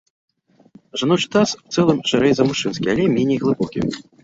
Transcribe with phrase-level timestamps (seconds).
[1.01, 3.79] Жаночы таз ў цэлым шырэй за мужчынскі, але меней глыбокі.